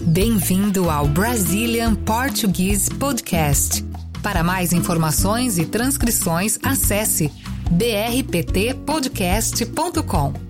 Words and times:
Bem-vindo 0.00 0.90
ao 0.90 1.06
Brazilian 1.06 1.94
Portuguese 1.94 2.90
Podcast. 2.90 3.84
Para 4.22 4.42
mais 4.42 4.72
informações 4.72 5.58
e 5.58 5.66
transcrições, 5.66 6.58
acesse 6.62 7.30
brptpodcast.com. 7.70 10.47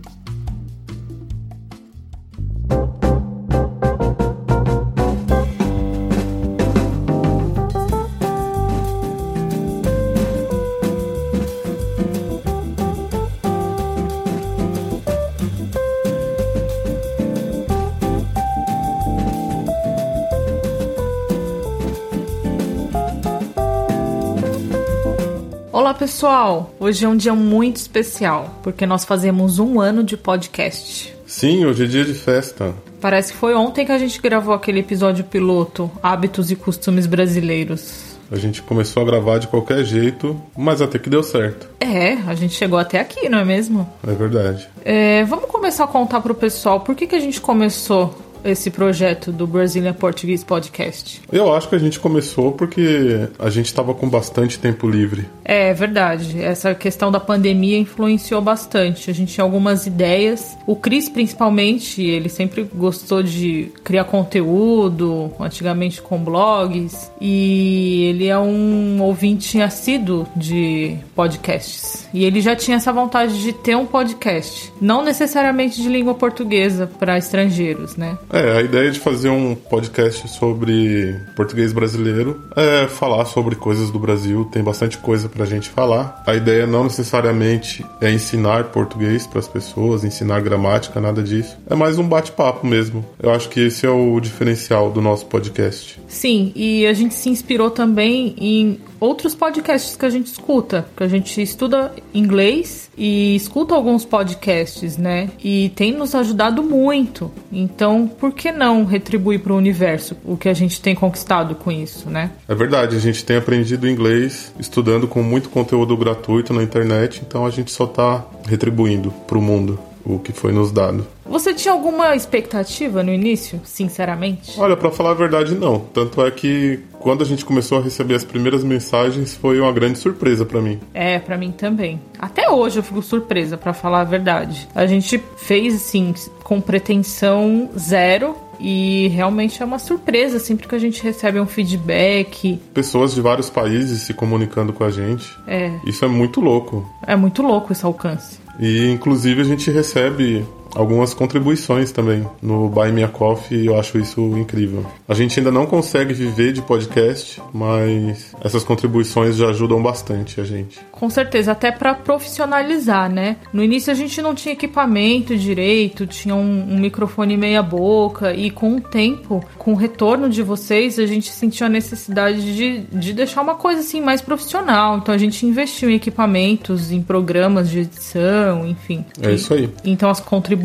pessoal, 25.98 26.72
hoje 26.79 27.04
é 27.04 27.08
um 27.08 27.16
dia 27.16 27.34
muito 27.34 27.76
especial 27.76 28.61
porque 28.62 28.86
nós 28.86 29.04
fazemos 29.04 29.58
um 29.58 29.80
ano 29.80 30.04
de 30.04 30.16
podcast. 30.16 31.12
Sim, 31.26 31.66
hoje 31.66 31.84
é 31.84 31.86
dia 31.89 32.05
de 32.05 32.14
festa. 32.14 32.72
Parece 33.00 33.33
que 33.33 33.39
foi 33.39 33.52
ontem 33.55 33.84
que 33.84 33.91
a 33.91 33.98
gente 33.98 34.22
gravou 34.22 34.55
aquele 34.55 34.78
episódio 34.78 35.25
piloto 35.25 35.91
Hábitos 36.00 36.53
e 36.53 36.56
Costumes 36.56 37.05
Brasileiros. 37.05 38.16
A 38.30 38.36
gente 38.36 38.62
começou 38.62 39.03
a 39.03 39.06
gravar 39.06 39.39
de 39.39 39.48
qualquer 39.48 39.83
jeito, 39.84 40.41
mas 40.56 40.80
até 40.80 40.98
que 40.98 41.11
deu 41.11 41.22
certo. 41.22 41.69
É, 41.80 42.12
a 42.27 42.34
gente 42.34 42.55
chegou 42.55 42.78
até 42.78 43.00
aqui, 43.00 43.28
não 43.28 43.39
é 43.39 43.44
mesmo? 43.44 43.91
É 44.06 44.12
verdade. 44.12 44.69
É, 44.84 45.25
vamos 45.25 45.47
começar 45.47 45.84
a 45.84 45.89
contar 45.89 46.20
pro 46.20 46.34
pessoal 46.34 46.80
por 46.80 46.94
que, 46.94 47.06
que 47.06 47.17
a 47.17 47.20
gente 47.20 47.41
começou 47.41 48.14
esse 48.44 48.70
projeto 48.70 49.33
do 49.33 49.47
Brazilian 49.47 49.92
Portuguese 49.92 50.44
Podcast? 50.44 51.20
Eu 51.31 51.53
acho 51.53 51.69
que 51.69 51.75
a 51.75 51.78
gente 51.78 51.98
começou 51.98 52.53
porque 52.53 53.28
a 53.39 53.50
gente 53.50 53.67
estava 53.67 53.95
com 53.95 54.08
bastante 54.08 54.58
tempo 54.58 54.89
livre. 54.89 55.27
É 55.45 55.72
verdade. 55.72 56.41
Essa 56.42 56.75
questão 56.75 57.11
da 57.11 57.20
pandemia 57.20 57.78
influenciou 57.78 58.41
bastante. 58.41 59.11
A 59.11 59.14
gente 59.14 59.34
tinha 59.34 59.45
algumas 59.45 59.86
ideias. 59.86 60.56
O 60.67 60.77
Cris, 60.77 61.08
principalmente, 61.08 62.03
ele 62.03 62.28
sempre 62.28 62.69
gostou 62.75 63.22
de 63.22 63.72
criar 63.83 64.05
conteúdo, 64.05 65.33
antigamente 65.41 66.00
com 66.02 66.19
blogs, 66.19 67.11
e 67.20 68.05
ele 68.11 68.27
é 68.27 68.39
um 68.39 69.00
ouvinte 69.00 69.61
assíduo 69.61 70.27
de 70.36 70.97
podcasts. 71.14 72.08
E 72.12 72.25
ele 72.25 72.41
já 72.41 72.55
tinha 72.55 72.77
essa 72.77 72.92
vontade 72.92 73.41
de 73.41 73.52
ter 73.52 73.77
um 73.77 73.86
podcast, 73.86 74.73
não 74.80 75.02
necessariamente 75.02 75.80
de 75.80 75.89
língua 75.89 76.14
portuguesa 76.14 76.86
para 76.86 77.19
estrangeiros, 77.19 77.97
né? 77.97 78.19
É, 78.33 78.59
a 78.59 78.62
ideia 78.62 78.91
de 78.91 79.01
fazer 79.01 79.31
um 79.31 79.55
podcast 79.55 80.29
sobre 80.29 81.19
português 81.34 81.73
brasileiro 81.73 82.43
é 82.55 82.87
falar 82.87 83.25
sobre 83.25 83.57
coisas 83.57 83.91
do 83.91 83.98
Brasil, 83.98 84.45
tem 84.53 84.62
bastante 84.62 84.98
coisa 84.98 85.29
pra 85.29 85.47
gente 85.47 85.69
falar. 85.69 86.23
A 86.27 86.35
ideia 86.35 86.67
não 86.67 86.85
necessariamente 86.85 87.85
é 88.01 88.11
ensinar 88.11 88.65
português 88.65 89.27
para 89.27 89.39
as 89.39 89.48
pessoas, 89.48 90.05
ensinar 90.05 90.41
gramática, 90.41 91.01
nada 91.01 91.23
disso. 91.23 91.57
É 91.69 91.75
mais 91.75 91.98
um 91.98 92.07
bate-papo 92.07 92.67
mesmo. 92.67 93.05
Eu 93.23 93.33
acho 93.33 93.48
que 93.48 93.61
esse 93.61 93.87
é 93.87 93.91
o 93.91 94.20
diferencial 94.20 94.91
do 94.91 95.01
nosso 95.01 95.27
podcast. 95.27 96.01
Sim, 96.07 96.53
e 96.55 96.87
a 96.87 96.92
gente 96.92 97.15
se 97.15 97.29
inspirou 97.31 97.70
também 97.70 98.35
em 98.39 98.79
outros 99.01 99.35
podcasts 99.35 99.97
que 99.97 100.05
a 100.05 100.11
gente 100.11 100.27
escuta, 100.27 100.87
que 100.97 101.03
a 101.03 101.09
gente 101.09 101.41
estuda 101.41 101.93
inglês 102.13 102.91
e 102.97 103.37
escuta 103.37 103.75
alguns 103.75 104.05
podcasts, 104.05 104.97
né? 104.97 105.31
E 105.43 105.71
tem 105.75 105.93
nos 105.93 106.15
ajudado 106.15 106.63
muito. 106.63 107.31
Então, 107.53 108.09
por 108.09 108.33
que 108.33 108.51
não 108.51 108.85
retribuir 108.85 109.41
para 109.41 109.53
o 109.53 109.57
universo 109.57 110.17
o 110.25 110.37
que 110.37 110.49
a 110.49 110.55
gente 110.55 110.81
tem 110.81 110.95
conquistado 110.95 111.55
com 111.55 111.71
isso, 111.71 112.09
né? 112.09 112.31
É 112.49 112.55
verdade, 112.55 112.97
a 112.97 113.01
gente 113.01 113.25
tem 113.25 113.37
aprendido 113.37 113.89
inglês 113.89 114.53
estudando 114.58 115.07
com 115.07 115.23
muito 115.23 115.48
conteúdo 115.48 115.97
gratuito 115.97 116.53
na 116.53 116.63
internet, 116.63 117.23
então 117.27 117.47
a 117.47 117.51
gente 117.51 117.70
só 117.70 117.85
está 117.85 118.25
retribuindo 118.47 119.11
para 119.27 119.39
o 119.39 119.42
mundo 119.42 119.79
o 120.05 120.19
que 120.19 120.33
foi 120.33 120.53
nos 120.53 120.73
dado. 120.73 121.07
Você 121.28 121.52
tinha 121.52 121.72
alguma 121.72 122.16
expectativa 122.16 123.02
no 123.02 123.12
início, 123.12 123.61
sinceramente? 123.64 124.58
Olha, 124.58 124.77
para 124.77 124.90
falar 124.90 125.11
a 125.11 125.14
verdade, 125.14 125.55
não. 125.55 125.78
Tanto 125.78 126.24
é 126.24 126.30
que 126.30 126.80
quando 126.98 127.22
a 127.22 127.24
gente 127.24 127.44
começou 127.44 127.78
a 127.78 127.83
receber 127.83 128.14
as 128.14 128.24
primeiras 128.24 128.64
mensagens, 128.64 129.34
foi 129.36 129.60
uma 129.60 129.72
grande 129.72 129.98
surpresa 129.98 130.44
para 130.44 130.60
mim. 130.60 130.80
É, 130.94 131.18
para 131.18 131.36
mim 131.36 131.52
também. 131.52 132.00
Até 132.18 132.50
hoje 132.50 132.78
eu 132.78 132.82
fico 132.82 133.02
surpresa, 133.02 133.56
para 133.56 133.72
falar 133.72 134.00
a 134.00 134.04
verdade. 134.04 134.68
A 134.74 134.86
gente 134.86 135.22
fez 135.36 135.74
assim 135.74 136.14
com 136.42 136.60
pretensão 136.60 137.68
zero 137.78 138.34
e 138.60 139.08
realmente 139.08 139.62
é 139.62 139.64
uma 139.64 139.78
surpresa 139.78 140.38
sempre 140.38 140.66
que 140.66 140.74
a 140.74 140.78
gente 140.78 141.02
recebe 141.02 141.38
um 141.38 141.46
feedback. 141.46 142.60
Pessoas 142.74 143.14
de 143.14 143.20
vários 143.20 143.48
países 143.48 144.02
se 144.02 144.14
comunicando 144.14 144.72
com 144.72 144.84
a 144.84 144.90
gente. 144.90 145.36
É. 145.46 145.72
Isso 145.84 146.04
é 146.04 146.08
muito 146.08 146.40
louco. 146.40 146.88
É 147.06 147.14
muito 147.14 147.42
louco 147.42 147.72
esse 147.72 147.84
alcance. 147.84 148.38
E 148.58 148.90
inclusive 148.90 149.40
a 149.40 149.44
gente 149.44 149.70
recebe 149.70 150.44
algumas 150.74 151.14
contribuições 151.14 151.92
também 151.92 152.26
no 152.42 152.68
Buy 152.68 152.92
Me 152.92 153.02
a 153.02 153.08
Coffee 153.08 153.62
e 153.62 153.66
eu 153.66 153.78
acho 153.78 153.98
isso 153.98 154.20
incrível. 154.36 154.84
A 155.08 155.14
gente 155.14 155.38
ainda 155.38 155.50
não 155.50 155.66
consegue 155.66 156.12
viver 156.12 156.52
de 156.52 156.62
podcast, 156.62 157.40
mas 157.52 158.34
essas 158.42 158.64
contribuições 158.64 159.36
já 159.36 159.48
ajudam 159.48 159.82
bastante 159.82 160.40
a 160.40 160.44
gente. 160.44 160.78
Com 160.92 161.08
certeza, 161.08 161.52
até 161.52 161.70
para 161.70 161.94
profissionalizar, 161.94 163.10
né? 163.10 163.36
No 163.52 163.62
início 163.62 163.90
a 163.90 163.94
gente 163.94 164.20
não 164.20 164.34
tinha 164.34 164.52
equipamento 164.52 165.36
direito, 165.36 166.06
tinha 166.06 166.34
um, 166.34 166.72
um 166.72 166.78
microfone 166.78 167.36
meia 167.36 167.62
boca 167.62 168.34
e 168.34 168.50
com 168.50 168.76
o 168.76 168.80
tempo, 168.80 169.44
com 169.56 169.72
o 169.72 169.76
retorno 169.76 170.28
de 170.28 170.42
vocês, 170.42 170.98
a 170.98 171.06
gente 171.06 171.30
sentiu 171.30 171.66
a 171.66 171.70
necessidade 171.70 172.54
de, 172.54 172.80
de 172.92 173.12
deixar 173.12 173.40
uma 173.40 173.54
coisa 173.54 173.80
assim 173.80 174.00
mais 174.00 174.20
profissional. 174.20 174.98
Então 174.98 175.14
a 175.14 175.18
gente 175.18 175.44
investiu 175.46 175.90
em 175.90 175.94
equipamentos, 175.94 176.90
em 176.90 177.02
programas 177.02 177.70
de 177.70 177.80
edição, 177.80 178.66
enfim. 178.66 179.04
É 179.22 179.32
isso 179.32 179.54
aí. 179.54 179.70
Então 179.84 180.10
as 180.10 180.20
contribuições 180.20 180.57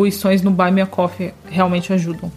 no 0.44 0.52
Buy 0.52 0.72
Me 0.72 0.82
a 0.82 0.86
Coffee 0.86 1.34
realmente 1.50 1.94
ajudam. 1.94 2.32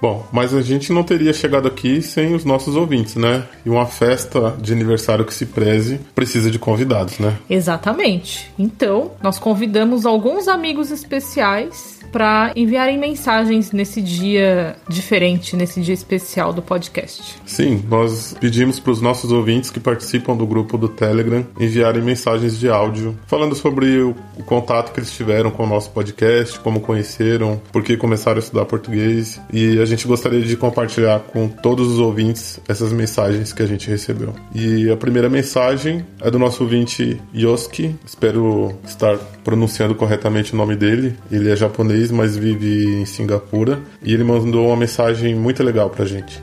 Bom, 0.00 0.26
mas 0.32 0.54
a 0.54 0.62
gente 0.62 0.92
não 0.94 1.02
teria 1.02 1.32
chegado 1.32 1.68
aqui 1.68 2.00
sem 2.00 2.34
os 2.34 2.42
nossos 2.42 2.74
ouvintes, 2.74 3.16
né? 3.16 3.44
E 3.66 3.68
uma 3.68 3.84
festa 3.84 4.56
de 4.58 4.72
aniversário 4.72 5.26
que 5.26 5.34
se 5.34 5.44
preze 5.44 6.00
precisa 6.14 6.50
de 6.50 6.58
convidados, 6.58 7.18
né? 7.18 7.36
Exatamente. 7.50 8.50
Então, 8.58 9.10
nós 9.22 9.38
convidamos 9.38 10.06
alguns 10.06 10.48
amigos 10.48 10.90
especiais 10.90 11.99
para 12.12 12.52
enviarem 12.56 12.98
mensagens 12.98 13.72
nesse 13.72 14.02
dia 14.02 14.76
diferente, 14.88 15.56
nesse 15.56 15.80
dia 15.80 15.94
especial 15.94 16.52
do 16.52 16.62
podcast. 16.62 17.36
Sim, 17.46 17.82
nós 17.88 18.36
pedimos 18.40 18.78
para 18.80 18.92
os 18.92 19.00
nossos 19.00 19.32
ouvintes 19.32 19.70
que 19.70 19.80
participam 19.80 20.36
do 20.36 20.46
grupo 20.46 20.76
do 20.76 20.88
Telegram 20.88 21.46
enviarem 21.58 22.02
mensagens 22.02 22.58
de 22.58 22.68
áudio 22.68 23.18
falando 23.26 23.54
sobre 23.54 24.00
o, 24.00 24.14
contato 24.46 24.92
que 24.92 24.98
eles 24.98 25.12
tiveram 25.12 25.50
com 25.50 25.64
o 25.64 25.66
nosso 25.66 25.90
podcast, 25.90 26.58
como 26.60 26.80
conheceram, 26.80 27.60
por 27.70 27.84
que 27.84 27.96
começaram 27.96 28.38
a 28.38 28.40
estudar 28.40 28.64
português 28.64 29.40
e 29.52 29.78
a 29.78 29.84
gente 29.84 30.06
gostaria 30.06 30.40
de 30.40 30.56
compartilhar 30.56 31.20
com 31.20 31.46
todos 31.46 31.86
os 31.88 31.98
ouvintes 31.98 32.58
essas 32.66 32.92
mensagens 32.92 33.52
que 33.52 33.62
a 33.62 33.66
gente 33.66 33.88
recebeu. 33.88 34.34
E 34.54 34.90
a 34.90 34.96
primeira 34.96 35.28
mensagem 35.28 36.04
é 36.20 36.30
do 36.30 36.38
nosso 36.38 36.64
ouvinte 36.64 37.20
Yoski, 37.34 37.94
espero 38.04 38.74
estar 38.84 39.16
pronunciando 39.44 39.94
corretamente 39.94 40.54
o 40.54 40.56
nome 40.56 40.74
dele. 40.76 41.14
Ele 41.30 41.50
é 41.50 41.56
japonês 41.56 41.99
mas 42.08 42.36
vive 42.36 43.00
em 43.00 43.04
Singapura. 43.04 43.82
E 44.00 44.14
ele 44.14 44.22
mandou 44.22 44.68
uma 44.68 44.76
mensagem 44.76 45.34
muito 45.34 45.60
legal 45.64 45.90
pra 45.90 46.04
gente. 46.04 46.40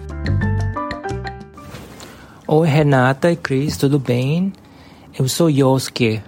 Oi, 2.46 2.68
Renata 2.68 3.32
e 3.32 3.36
Cris, 3.38 3.78
tudo 3.78 3.98
bem? 3.98 4.52
Eu 5.18 5.28
sou 5.30 5.50
Yosuke. 5.50 6.22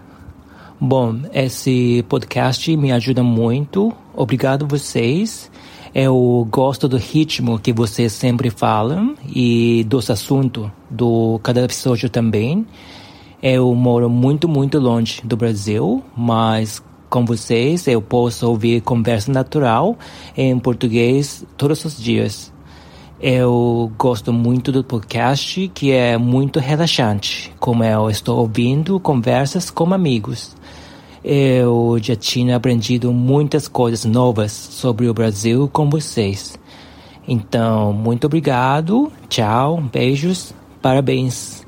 Bom, 0.80 1.20
esse 1.34 2.06
podcast 2.08 2.76
me 2.78 2.92
ajuda 2.92 3.22
muito. 3.22 3.94
Obrigado 4.16 4.66
vocês. 4.66 5.52
Eu 5.94 6.48
gosto 6.50 6.88
do 6.88 6.98
ritmo 6.98 7.60
que 7.60 7.74
vocês 7.74 8.14
sempre 8.14 8.50
falam 8.50 9.16
e 9.28 9.84
dos 9.88 10.10
assuntos 10.10 10.70
do 10.90 11.40
cada 11.44 11.62
episódio 11.64 12.10
também. 12.10 12.66
Eu 13.42 13.74
moro 13.74 14.10
muito, 14.10 14.48
muito 14.48 14.80
longe 14.80 15.22
do 15.24 15.36
Brasil, 15.36 16.04
mas 16.16 16.82
com 17.10 17.26
vocês, 17.26 17.88
eu 17.88 18.02
posso 18.02 18.48
ouvir 18.48 18.82
conversa 18.82 19.32
natural 19.32 19.98
em 20.38 20.58
português 20.60 21.44
todos 21.58 21.84
os 21.84 21.98
dias. 21.98 22.54
Eu 23.22 23.92
gosto 23.98 24.32
muito 24.32 24.72
do 24.72 24.82
podcast, 24.82 25.70
que 25.74 25.92
é 25.92 26.18
muito 26.18 26.60
relaxante, 26.60 27.54
como 27.60 27.84
eu 27.84 28.10
estou 28.10 28.40
ouvindo 28.40 29.00
conversas 29.00 29.70
com 29.70 29.94
amigos. 29.94 30.56
Eu 31.22 31.98
já 32.02 32.16
tinha 32.16 32.56
aprendido 32.56 33.12
muitas 33.12 33.68
coisas 33.68 34.06
novas 34.06 34.54
sobre 34.54 35.10
o 35.10 35.14
Brasil 35.14 35.70
com 35.74 35.90
vocês. 35.90 36.58
Então, 37.28 37.92
muito 37.92 38.26
obrigado, 38.26 39.12
tchau, 39.28 39.84
beijos, 39.92 40.54
parabéns. 40.82 41.59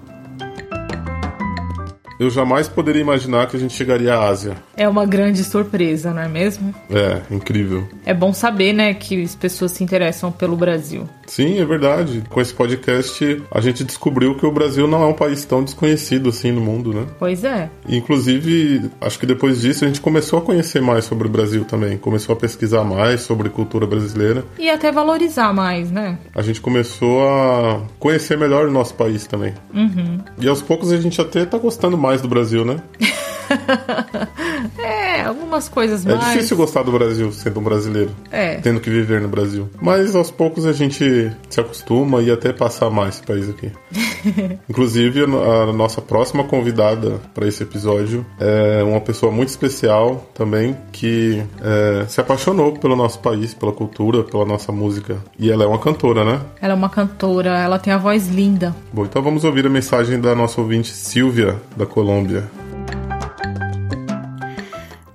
Eu 2.22 2.30
jamais 2.30 2.68
poderia 2.68 3.02
imaginar 3.02 3.48
que 3.48 3.58
a 3.58 3.60
gente 3.60 3.74
chegaria 3.74 4.14
à 4.14 4.28
Ásia. 4.28 4.56
É 4.78 4.88
uma 4.88 5.08
grande 5.08 5.44
surpresa, 5.44 6.14
não 6.14 6.22
é 6.22 6.28
mesmo? 6.28 6.72
É, 6.88 7.20
incrível. 7.34 7.90
É 8.06 8.14
bom 8.14 8.32
saber, 8.32 8.74
né, 8.74 8.94
que 8.94 9.24
as 9.24 9.34
pessoas 9.34 9.72
se 9.72 9.84
interessam 9.84 10.32
pelo 10.32 10.56
Brasil. 10.56 11.10
Sim, 11.32 11.62
é 11.62 11.66
verdade. 11.66 12.24
Com 12.28 12.42
esse 12.42 12.54
podcast, 12.54 13.42
a 13.50 13.62
gente 13.62 13.86
descobriu 13.86 14.36
que 14.36 14.46
o 14.46 14.52
Brasil 14.52 14.86
não 14.86 15.02
é 15.02 15.06
um 15.06 15.14
país 15.14 15.46
tão 15.46 15.64
desconhecido 15.64 16.28
assim 16.28 16.52
no 16.52 16.60
mundo, 16.60 16.94
né? 16.94 17.06
Pois 17.18 17.46
é. 17.46 17.70
Inclusive, 17.88 18.92
acho 19.00 19.18
que 19.18 19.26
depois 19.26 19.62
disso 19.62 19.86
a 19.86 19.88
gente 19.88 20.02
começou 20.02 20.40
a 20.40 20.42
conhecer 20.42 20.82
mais 20.82 21.06
sobre 21.06 21.30
o 21.30 21.32
Brasil 21.32 21.64
também. 21.64 21.98
Começou 21.98 22.34
a 22.34 22.36
pesquisar 22.36 22.84
mais 22.84 23.22
sobre 23.22 23.48
cultura 23.48 23.88
brasileira. 23.88 24.44
E 24.60 24.70
até 24.70 24.92
valorizar 24.92 25.54
mais, 25.54 25.90
né? 25.90 26.20
A 26.36 26.42
gente 26.42 26.60
começou 26.60 27.26
a 27.26 27.82
conhecer 27.98 28.38
melhor 28.38 28.68
o 28.68 28.72
nosso 28.72 28.94
país 28.96 29.26
também. 29.26 29.54
Uhum. 29.74 30.20
E 30.38 30.50
aos 30.50 30.62
poucos 30.62 30.92
a 30.92 31.00
gente 31.00 31.22
até 31.22 31.46
tá 31.46 31.58
gostando 31.58 31.98
mais 31.98 32.22
do 32.22 32.28
Brasil, 32.28 32.66
né? 32.66 32.76
é, 34.78 35.01
algumas 35.26 35.68
coisas 35.70 36.06
É 36.06 36.16
mais. 36.16 36.34
difícil 36.34 36.58
gostar 36.58 36.84
do 36.84 36.92
Brasil 36.92 37.32
sendo 37.32 37.60
um 37.60 37.64
brasileiro, 37.64 38.12
É. 38.32 38.56
tendo 38.56 38.80
que 38.80 38.90
viver 38.90 39.22
no 39.22 39.28
Brasil. 39.28 39.70
Mas 39.82 40.16
aos 40.16 40.32
poucos 40.32 40.66
a 40.66 40.74
gente 40.74 41.32
se 41.50 41.60
acostuma 41.60 42.22
e 42.22 42.32
até 42.32 42.52
passar 42.54 42.90
mais 42.90 43.16
esse 43.16 43.24
país 43.24 43.50
aqui. 43.50 43.72
Inclusive, 44.70 45.22
a 45.26 45.62
a 45.62 45.74
nossa 45.74 46.02
próxima 46.02 46.44
convidada 46.44 47.20
para 47.34 47.48
esse 47.48 47.64
episódio 47.64 48.26
é 48.40 48.84
uma 48.84 49.00
pessoa 49.00 49.32
muito 49.32 49.50
especial 49.50 50.30
também 50.34 50.76
que 50.92 51.42
é, 51.62 52.06
se 52.08 52.20
apaixonou 52.20 52.74
pelo 52.74 52.96
nosso 52.96 53.20
país, 53.20 53.54
pela 53.54 53.72
cultura, 53.72 54.24
pela 54.24 54.46
nossa 54.46 54.72
música. 54.72 55.18
E 55.38 55.52
ela 55.52 55.64
é 55.64 55.68
uma 55.68 55.80
cantora, 55.80 56.24
né? 56.26 56.40
Ela 56.62 56.74
é 56.74 56.76
uma 56.76 56.90
cantora, 56.90 57.58
ela 57.58 57.78
tem 57.80 57.94
a 57.94 57.98
voz 57.98 58.28
linda. 58.28 58.76
Bom, 58.92 59.06
então 59.06 59.22
vamos 59.22 59.44
ouvir 59.44 59.66
a 59.66 59.70
mensagem 59.70 60.20
da 60.20 60.34
nossa 60.36 60.60
ouvinte 60.60 60.90
Silvia, 60.94 61.56
da 61.78 61.86
Colômbia. 61.86 62.50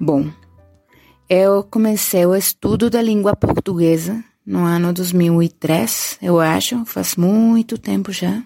Bom, 0.06 0.31
eu 1.29 1.64
comecei 1.64 2.25
o 2.25 2.37
estudo 2.37 2.88
da 2.88 3.03
língua 3.03 3.35
portuguesa 3.35 4.25
no 4.47 4.61
ano 4.61 4.93
2003, 4.93 6.19
eu 6.23 6.38
acho, 6.38 6.85
faz 6.85 7.17
muito 7.17 7.76
tempo 7.76 8.12
já. 8.12 8.41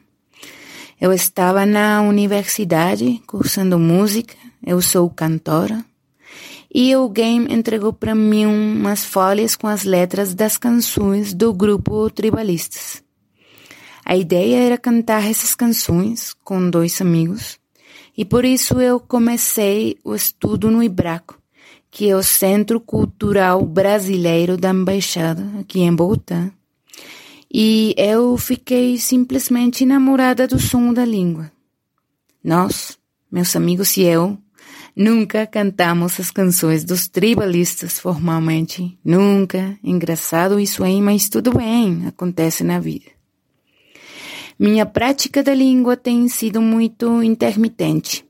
Eu 0.99 1.13
estava 1.13 1.67
na 1.67 2.01
universidade 2.01 3.21
cursando 3.27 3.79
música, 3.79 4.35
eu 4.67 4.81
sou 4.81 5.11
cantora, 5.11 5.85
e 6.75 6.95
alguém 6.95 7.53
entregou 7.53 7.93
para 7.93 8.15
mim 8.15 8.47
umas 8.47 9.05
folhas 9.05 9.55
com 9.55 9.67
as 9.67 9.85
letras 9.85 10.33
das 10.33 10.57
canções 10.57 11.35
do 11.35 11.53
grupo 11.53 12.09
Tribalistas. 12.09 13.03
A 14.03 14.17
ideia 14.17 14.65
era 14.65 14.79
cantar 14.79 15.29
essas 15.29 15.55
canções 15.55 16.35
com 16.43 16.71
dois 16.71 17.03
amigos, 17.03 17.59
e 18.17 18.25
por 18.25 18.47
isso 18.47 18.81
eu 18.81 18.99
comecei 18.99 19.99
o 20.03 20.15
estudo 20.15 20.71
no 20.71 20.83
Ibraco, 20.83 21.40
que 21.91 22.09
é 22.09 22.17
o 22.17 22.23
Centro 22.23 22.81
Cultural 22.81 23.65
Brasileiro 23.67 24.57
da 24.57 24.71
Embaixada, 24.71 25.45
aqui 25.59 25.81
em 25.81 25.95
Bogotá. 25.95 26.51
E 27.53 27.95
eu 27.99 28.37
fiquei 28.37 28.97
simplesmente 28.97 29.83
enamorada 29.83 30.47
do 30.47 30.59
som 30.61 30.93
da 30.93 31.05
língua. 31.05 31.51
Nós, 32.45 32.97
meus 33.31 33.57
amigos 33.57 33.97
e 33.97 34.03
eu, 34.03 34.39
nunca 34.95 35.45
cantamos 35.49 36.21
as 36.21 36.31
canções 36.31 36.85
dos 36.85 37.09
tribalistas 37.09 37.99
formalmente. 37.99 38.97
Nunca. 39.05 39.77
Engraçado 39.83 40.61
isso 40.61 40.85
aí, 40.85 41.03
mas 41.03 41.29
tudo 41.29 41.53
bem, 41.53 42.07
acontece 42.07 42.63
na 42.63 42.79
vida. 42.79 43.07
Minha 44.57 44.87
prática 44.87 45.43
da 45.43 45.55
língua 45.55 45.97
tem 45.97 46.29
sido 46.29 46.63
muito 46.63 47.21
intermitente 47.23 48.30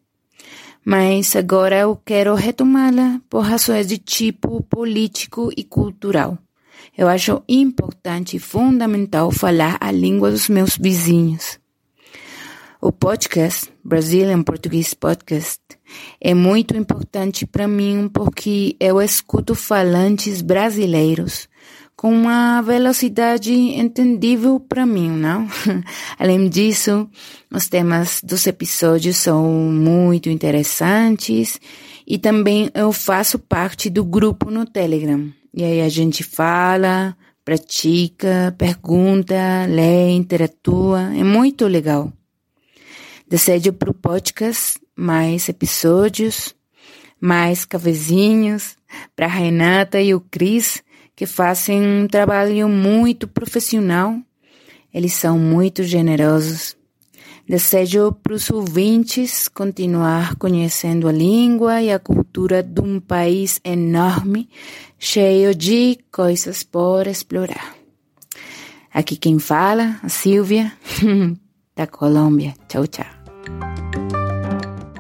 mas 0.84 1.36
agora 1.36 1.80
eu 1.80 1.96
quero 2.04 2.34
retomá-la 2.34 3.20
por 3.28 3.40
razões 3.40 3.86
de 3.86 3.98
tipo 3.98 4.62
político 4.62 5.50
e 5.56 5.62
cultural. 5.62 6.38
Eu 6.96 7.08
acho 7.08 7.42
importante 7.48 8.36
e 8.36 8.40
fundamental 8.40 9.30
falar 9.30 9.76
a 9.80 9.90
língua 9.90 10.30
dos 10.30 10.48
meus 10.48 10.76
vizinhos. 10.76 11.58
O 12.80 12.90
podcast, 12.90 13.70
Brazilian 13.84 14.42
Portuguese 14.42 14.96
Podcast, 14.96 15.60
é 16.18 16.32
muito 16.32 16.74
importante 16.74 17.44
para 17.44 17.68
mim 17.68 18.08
porque 18.12 18.74
eu 18.80 19.02
escuto 19.02 19.54
falantes 19.54 20.40
brasileiros 20.40 21.46
com 22.00 22.14
uma 22.14 22.62
velocidade 22.62 23.52
entendível 23.52 24.58
para 24.58 24.86
mim, 24.86 25.10
não? 25.10 25.46
Além 26.18 26.48
disso, 26.48 27.06
os 27.52 27.68
temas 27.68 28.22
dos 28.24 28.46
episódios 28.46 29.18
são 29.18 29.46
muito 29.70 30.30
interessantes 30.30 31.60
e 32.06 32.16
também 32.16 32.70
eu 32.72 32.90
faço 32.90 33.38
parte 33.38 33.90
do 33.90 34.02
grupo 34.02 34.50
no 34.50 34.64
Telegram. 34.64 35.30
E 35.52 35.62
aí 35.62 35.82
a 35.82 35.90
gente 35.90 36.24
fala, 36.24 37.14
pratica, 37.44 38.54
pergunta, 38.56 39.66
lê, 39.68 40.08
interatua, 40.12 41.02
é 41.14 41.22
muito 41.22 41.66
legal. 41.66 42.10
Desejo 43.28 43.74
para 43.74 43.90
o 43.90 43.94
podcast 43.94 44.80
mais 44.96 45.50
episódios, 45.50 46.54
mais 47.20 47.66
cafezinhos, 47.66 48.74
para 49.14 49.26
Renata 49.26 50.00
e 50.00 50.14
o 50.14 50.20
Cris, 50.20 50.82
que 51.20 51.26
fazem 51.26 51.82
um 51.82 52.06
trabalho 52.06 52.66
muito 52.66 53.28
profissional. 53.28 54.18
Eles 54.92 55.12
são 55.12 55.38
muito 55.38 55.82
generosos. 55.84 56.74
Desejo 57.46 58.10
para 58.10 58.32
os 58.32 58.48
ouvintes 58.48 59.46
continuar 59.46 60.36
conhecendo 60.36 61.06
a 61.06 61.12
língua 61.12 61.82
e 61.82 61.92
a 61.92 61.98
cultura 61.98 62.62
de 62.62 62.80
um 62.80 62.98
país 62.98 63.60
enorme, 63.62 64.48
cheio 64.98 65.54
de 65.54 65.98
coisas 66.10 66.62
por 66.62 67.06
explorar. 67.06 67.74
Aqui 68.90 69.14
quem 69.14 69.38
fala, 69.38 70.00
a 70.02 70.08
Silvia, 70.08 70.72
da 71.76 71.86
Colômbia. 71.86 72.54
Tchau, 72.66 72.86
tchau. 72.86 73.89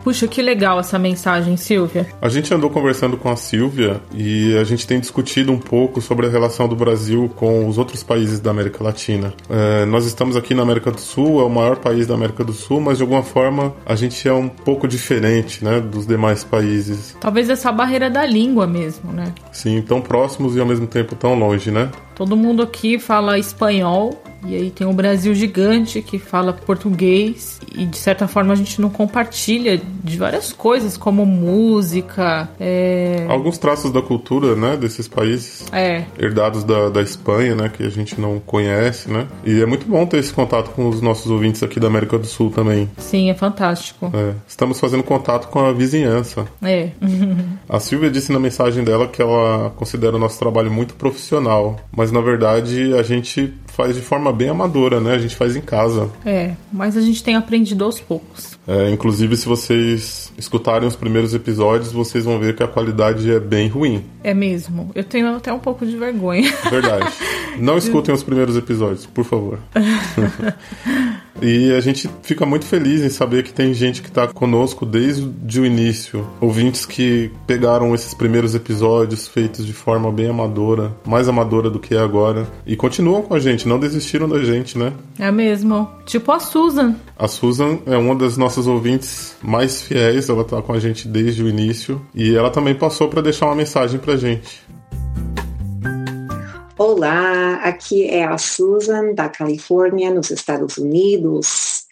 Puxa, 0.02 0.26
que 0.26 0.40
legal 0.40 0.80
essa 0.80 0.98
mensagem, 0.98 1.56
Silvia. 1.56 2.06
A 2.20 2.28
gente 2.28 2.52
andou 2.52 2.70
conversando 2.70 3.16
com 3.16 3.28
a 3.28 3.36
Silvia 3.36 4.00
e 4.14 4.56
a 4.56 4.64
gente 4.64 4.86
tem 4.86 4.98
discutido 4.98 5.52
um 5.52 5.58
pouco 5.58 6.00
sobre 6.00 6.26
a 6.26 6.30
relação 6.30 6.66
do 6.66 6.74
Brasil 6.74 7.30
com 7.36 7.68
os 7.68 7.78
outros 7.78 8.02
países 8.02 8.40
da 8.40 8.50
América 8.50 8.82
Latina. 8.82 9.32
É, 9.48 9.84
nós 9.84 10.06
estamos 10.06 10.36
aqui 10.36 10.54
na 10.54 10.62
América 10.62 10.90
do 10.90 11.00
Sul, 11.00 11.40
é 11.40 11.44
o 11.44 11.50
maior 11.50 11.76
país 11.76 12.06
da 12.06 12.14
América 12.14 12.42
do 12.42 12.52
Sul, 12.52 12.80
mas 12.80 12.96
de 12.96 13.02
alguma 13.02 13.22
forma 13.22 13.74
a 13.84 13.94
gente 13.94 14.26
é 14.26 14.32
um 14.32 14.48
pouco 14.48 14.88
diferente, 14.88 15.64
né, 15.64 15.80
dos 15.80 16.06
demais 16.06 16.44
países. 16.44 17.16
Talvez 17.20 17.50
essa 17.50 17.70
barreira 17.70 18.08
da 18.10 18.24
língua 18.24 18.66
mesmo, 18.66 19.12
né? 19.12 19.32
Sim, 19.52 19.82
tão 19.82 20.00
próximos 20.00 20.56
e 20.56 20.60
ao 20.60 20.66
mesmo 20.66 20.86
tempo 20.86 21.14
tão 21.14 21.34
longe, 21.34 21.70
né? 21.70 21.90
Todo 22.14 22.36
mundo 22.36 22.62
aqui 22.62 22.98
fala 22.98 23.38
espanhol 23.38 24.22
e 24.46 24.54
aí 24.54 24.70
tem 24.70 24.86
o 24.86 24.92
Brasil 24.92 25.34
gigante 25.34 26.02
que 26.02 26.18
fala 26.18 26.52
português 26.52 27.60
e 27.74 27.84
de 27.86 27.96
certa 27.96 28.26
forma 28.26 28.52
a 28.52 28.56
gente 28.56 28.80
não 28.80 28.90
compartilha 28.90 29.80
de 30.02 30.16
várias 30.16 30.52
coisas 30.52 30.96
como 30.96 31.24
música, 31.26 32.48
é... 32.58 33.26
Alguns 33.28 33.58
traços 33.58 33.92
da 33.92 34.02
cultura, 34.02 34.54
né, 34.56 34.76
desses 34.76 35.06
países 35.06 35.64
é, 35.72 36.04
herdados 36.18 36.64
da, 36.64 36.88
da 36.88 37.02
Espanha, 37.02 37.54
né, 37.54 37.68
que 37.68 37.82
a 37.82 37.90
gente 37.90 38.20
não 38.20 38.40
conhece, 38.40 39.10
né? 39.10 39.26
E 39.44 39.60
é 39.60 39.66
muito 39.66 39.86
bom 39.86 40.06
ter 40.06 40.18
esse 40.18 40.32
contato 40.32 40.70
com 40.70 40.88
os 40.88 41.00
nossos 41.00 41.30
ouvintes 41.30 41.62
aqui 41.62 41.78
da 41.78 41.86
América 41.86 42.18
do 42.18 42.26
Sul 42.26 42.50
também. 42.50 42.90
sim, 42.98 43.30
é 43.30 43.34
fantástico. 43.34 44.10
É, 44.14 44.34
estamos 44.46 44.80
fazendo 44.80 45.02
contato 45.02 45.48
com 45.48 45.60
a 45.60 45.72
vizinhança. 45.72 46.46
É. 46.62 46.90
A 47.68 47.78
Silvia 47.78 48.10
disse 48.10 48.32
na 48.32 48.38
mensagem 48.38 48.84
dela 48.84 49.06
que 49.06 49.20
ela 49.20 49.70
considera 49.76 50.16
o 50.16 50.18
nosso 50.18 50.38
trabalho 50.38 50.70
muito 50.70 50.94
profissional, 50.94 51.78
mas 51.94 52.10
na 52.10 52.20
verdade 52.20 52.94
a 52.94 53.02
gente 53.02 53.52
faz 53.66 53.94
de 53.94 54.02
forma 54.30 54.32
bem 54.32 54.48
amadora, 54.48 55.00
né? 55.00 55.14
A 55.14 55.18
gente 55.18 55.36
faz 55.36 55.56
em 55.56 55.60
casa. 55.60 56.08
É, 56.24 56.52
mas 56.72 56.96
a 56.96 57.00
gente 57.00 57.22
tem 57.22 57.34
aprendido 57.34 57.84
aos 57.84 58.00
poucos. 58.00 58.58
É, 58.66 58.90
inclusive, 58.90 59.36
se 59.36 59.46
vocês 59.46 60.32
escutarem 60.38 60.86
os 60.86 60.96
primeiros 60.96 61.34
episódios, 61.34 61.92
vocês 61.92 62.24
vão 62.24 62.38
ver 62.38 62.54
que 62.54 62.62
a 62.62 62.68
qualidade 62.68 63.30
é 63.30 63.40
bem 63.40 63.68
ruim. 63.68 64.04
É 64.22 64.32
mesmo. 64.32 64.90
Eu 64.94 65.04
tenho 65.04 65.34
até 65.34 65.52
um 65.52 65.58
pouco 65.58 65.84
de 65.84 65.96
vergonha. 65.96 66.52
Verdade. 66.70 67.12
Não 67.58 67.76
escutem 67.76 68.14
os 68.14 68.22
primeiros 68.22 68.56
episódios, 68.56 69.06
por 69.06 69.24
favor. 69.24 69.58
E 71.42 71.72
a 71.72 71.80
gente 71.80 72.08
fica 72.22 72.44
muito 72.44 72.66
feliz 72.66 73.02
em 73.02 73.08
saber 73.08 73.42
que 73.42 73.52
tem 73.52 73.72
gente 73.72 74.02
que 74.02 74.08
está 74.08 74.26
conosco 74.26 74.84
desde 74.84 75.60
o 75.60 75.64
início. 75.64 76.26
Ouvintes 76.40 76.84
que 76.84 77.30
pegaram 77.46 77.94
esses 77.94 78.14
primeiros 78.14 78.54
episódios 78.54 79.26
feitos 79.26 79.64
de 79.64 79.72
forma 79.72 80.10
bem 80.12 80.28
amadora, 80.28 80.94
mais 81.06 81.28
amadora 81.28 81.70
do 81.70 81.78
que 81.78 81.94
é 81.94 81.98
agora, 81.98 82.46
e 82.66 82.76
continuam 82.76 83.22
com 83.22 83.34
a 83.34 83.38
gente, 83.38 83.66
não 83.66 83.78
desistiram 83.78 84.28
da 84.28 84.42
gente, 84.42 84.76
né? 84.76 84.92
É 85.18 85.30
mesmo. 85.30 85.88
Tipo 86.04 86.32
a 86.32 86.40
Susan. 86.40 86.96
A 87.18 87.28
Susan 87.28 87.78
é 87.86 87.96
uma 87.96 88.14
das 88.14 88.36
nossas 88.36 88.66
ouvintes 88.66 89.36
mais 89.42 89.82
fiéis, 89.82 90.28
ela 90.28 90.44
tá 90.44 90.60
com 90.60 90.72
a 90.72 90.78
gente 90.78 91.08
desde 91.08 91.42
o 91.42 91.48
início, 91.48 92.00
e 92.14 92.34
ela 92.34 92.50
também 92.50 92.74
passou 92.74 93.08
para 93.08 93.22
deixar 93.22 93.46
uma 93.46 93.54
mensagem 93.54 93.98
pra 93.98 94.16
gente. 94.16 94.62
Olá, 96.82 97.56
aqui 97.56 98.06
é 98.06 98.24
a 98.24 98.38
Susan 98.38 99.12
da 99.12 99.28
Califórnia, 99.28 100.10
nos 100.10 100.30
Estados 100.30 100.78
Unidos. 100.78 101.84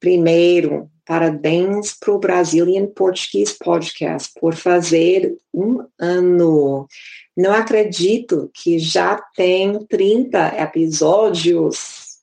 Primeiro, 0.00 0.90
parabéns 1.04 1.92
para 1.92 2.14
o 2.14 2.18
Brazilian 2.18 2.86
Portuguese 2.86 3.54
Podcast 3.62 4.32
por 4.40 4.54
fazer 4.54 5.36
um 5.52 5.86
ano. 5.98 6.88
Não 7.36 7.52
acredito 7.52 8.50
que 8.54 8.78
já 8.78 9.22
tem 9.36 9.78
30 9.84 10.58
episódios. 10.58 12.20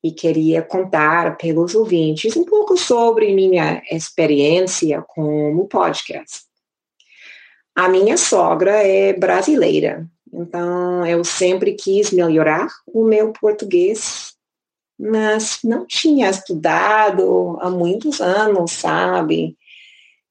E 0.00 0.12
queria 0.12 0.62
contar 0.62 1.36
pelos 1.36 1.74
ouvintes 1.74 2.36
um 2.36 2.44
pouco 2.44 2.76
sobre 2.76 3.34
minha 3.34 3.82
experiência 3.90 5.02
como 5.02 5.66
podcast. 5.66 6.42
A 7.74 7.88
minha 7.88 8.16
sogra 8.16 8.72
é 8.84 9.12
brasileira, 9.12 10.04
então 10.32 11.06
eu 11.06 11.24
sempre 11.24 11.74
quis 11.74 12.10
melhorar 12.10 12.68
o 12.86 13.04
meu 13.04 13.32
português 13.32 14.36
mas 14.98 15.60
não 15.62 15.86
tinha 15.86 16.28
estudado 16.28 17.56
há 17.60 17.70
muitos 17.70 18.20
anos, 18.20 18.72
sabe? 18.72 19.56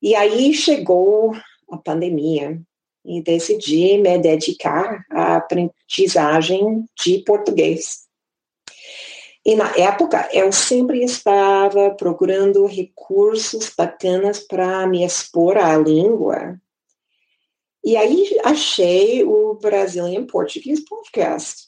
E 0.02 0.14
aí 0.14 0.54
chegou 0.54 1.34
a 1.72 1.78
pandemia 1.78 2.60
e 3.06 3.22
decidi 3.22 3.98
me 3.98 4.18
dedicar 4.18 5.06
à 5.10 5.38
aprendizagem 5.38 6.86
de 7.02 7.20
português. 7.20 8.06
E 9.46 9.56
na 9.56 9.74
época 9.78 10.28
eu 10.34 10.52
sempre 10.52 11.02
estava 11.02 11.92
procurando 11.92 12.66
recursos 12.66 13.72
bacanas 13.76 14.40
para 14.40 14.86
me 14.86 15.06
expor 15.06 15.58
à 15.58 15.78
língua. 15.78 16.60
E 17.88 17.96
aí 17.96 18.38
achei 18.44 19.24
o 19.24 19.54
Brazilian 19.54 20.26
Portuguese 20.26 20.84
Podcast. 20.84 21.68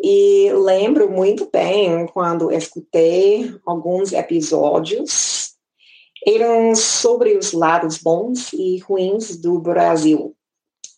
E 0.00 0.48
lembro 0.52 1.10
muito 1.10 1.50
bem 1.52 2.06
quando 2.06 2.52
escutei 2.52 3.52
alguns 3.66 4.12
episódios, 4.12 5.54
eram 6.24 6.72
sobre 6.76 7.36
os 7.36 7.52
lados 7.52 7.98
bons 7.98 8.52
e 8.52 8.78
ruins 8.78 9.36
do 9.36 9.58
Brasil. 9.58 10.36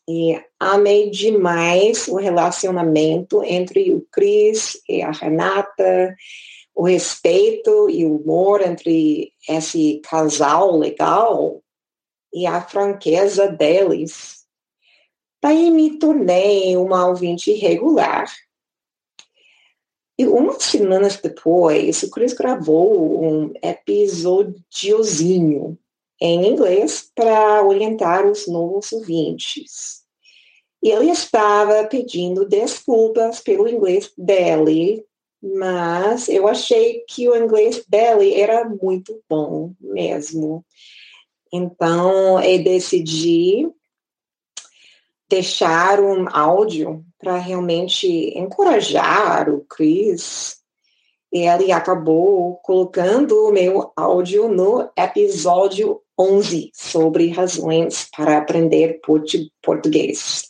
E 0.06 0.38
amei 0.60 1.08
demais 1.08 2.08
o 2.08 2.16
relacionamento 2.16 3.42
entre 3.42 3.90
o 3.90 4.06
Cris 4.12 4.78
e 4.86 5.00
a 5.00 5.12
Renata, 5.12 6.14
o 6.74 6.84
respeito 6.84 7.88
e 7.88 8.04
o 8.04 8.16
humor 8.16 8.60
entre 8.60 9.32
esse 9.48 10.02
casal 10.04 10.76
legal 10.76 11.62
e 12.36 12.46
a 12.46 12.60
franqueza 12.60 13.48
deles. 13.48 14.44
Daí 15.42 15.70
me 15.70 15.98
tornei 15.98 16.76
uma 16.76 17.08
ouvinte 17.08 17.50
regular 17.52 18.30
e 20.18 20.26
umas 20.26 20.64
semanas 20.64 21.16
depois, 21.16 22.02
o 22.02 22.10
Chris 22.10 22.32
gravou 22.32 23.22
um 23.22 23.52
episódiozinho 23.62 25.78
em 26.18 26.46
inglês 26.46 27.12
para 27.14 27.62
orientar 27.62 28.26
os 28.26 28.46
novos 28.46 28.90
ouvintes. 28.92 30.06
Ele 30.82 31.10
estava 31.10 31.84
pedindo 31.84 32.48
desculpas 32.48 33.40
pelo 33.40 33.68
inglês 33.68 34.10
dele, 34.16 35.04
mas 35.42 36.30
eu 36.30 36.48
achei 36.48 37.04
que 37.06 37.28
o 37.28 37.36
inglês 37.36 37.84
dele 37.86 38.40
era 38.40 38.66
muito 38.66 39.22
bom 39.28 39.74
mesmo. 39.78 40.64
Então, 41.52 42.42
eu 42.42 42.62
decidi 42.62 43.68
deixar 45.28 46.00
um 46.00 46.26
áudio 46.30 47.04
para 47.18 47.36
realmente 47.36 48.06
encorajar 48.38 49.48
o 49.48 49.64
Chris. 49.68 50.56
E 51.32 51.40
ele 51.40 51.72
acabou 51.72 52.56
colocando 52.62 53.48
o 53.48 53.52
meu 53.52 53.92
áudio 53.96 54.48
no 54.48 54.88
episódio 54.96 56.00
11 56.18 56.70
sobre 56.72 57.30
razões 57.30 58.08
para 58.16 58.38
aprender 58.38 59.00
português. 59.62 60.44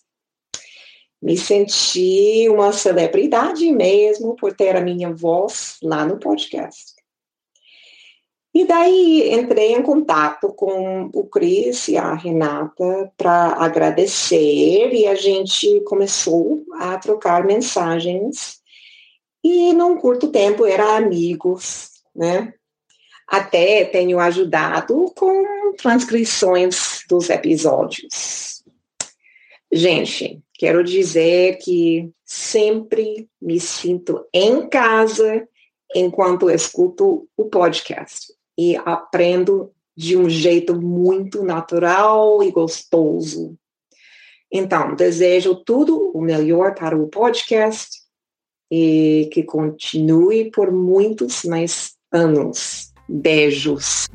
Me 1.21 1.37
senti 1.37 2.47
uma 2.49 2.73
celebridade 2.73 3.73
mesmo 3.73 4.37
por 4.37 4.55
ter 4.55 4.77
a 4.77 4.81
minha 4.81 5.13
voz 5.13 5.79
lá 5.83 6.05
no 6.05 6.19
podcast. 6.19 6.96
E 8.57 8.65
daí 8.65 9.35
entrei 9.35 9.75
em 9.75 9.83
contato 9.83 10.49
com 10.49 11.11
o 11.13 11.25
Cris 11.27 11.89
e 11.89 11.99
a 11.99 12.15
Renata 12.15 13.13
para 13.15 13.49
agradecer 13.49 14.95
e 14.95 15.07
a 15.07 15.15
gente 15.15 15.83
começou 15.83 16.65
a 16.73 16.97
trocar 16.97 17.45
mensagens 17.45 18.63
e 19.45 19.75
num 19.75 19.99
curto 19.99 20.29
tempo 20.29 20.65
era 20.65 20.97
amigos, 20.97 21.91
né? 22.15 22.55
Até 23.29 23.85
tenho 23.85 24.19
ajudado 24.19 25.13
com 25.15 25.75
transcrições 25.77 27.03
dos 27.11 27.29
episódios. 27.29 28.65
Gente, 29.71 30.41
quero 30.55 30.83
dizer 30.83 31.59
que 31.59 32.11
sempre 32.25 33.29
me 33.39 33.61
sinto 33.61 34.25
em 34.33 34.67
casa 34.67 35.47
enquanto 35.95 36.49
escuto 36.49 37.29
o 37.37 37.45
podcast 37.51 38.35
e 38.59 38.77
aprendo 38.77 39.71
de 39.97 40.17
um 40.17 40.29
jeito 40.29 40.75
muito 40.75 41.43
natural 41.43 42.43
e 42.43 42.51
gostoso. 42.51 43.57
Então, 44.53 44.95
desejo 44.95 45.55
tudo 45.55 46.11
o 46.15 46.21
melhor 46.21 46.75
para 46.75 46.97
o 46.97 47.09
podcast 47.09 47.99
e 48.71 49.29
que 49.33 49.43
continue 49.43 50.51
por 50.51 50.71
muitos 50.71 51.45
mais 51.45 51.95
anos. 52.13 52.93
Beijos. 53.09 54.07